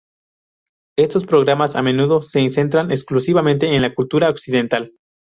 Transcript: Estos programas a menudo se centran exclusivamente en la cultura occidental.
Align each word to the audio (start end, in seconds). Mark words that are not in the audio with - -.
Estos 0.97 1.27
programas 1.27 1.75
a 1.75 1.83
menudo 1.83 2.23
se 2.23 2.49
centran 2.49 2.89
exclusivamente 2.89 3.75
en 3.75 3.83
la 3.83 3.93
cultura 3.93 4.31
occidental. 4.31 4.95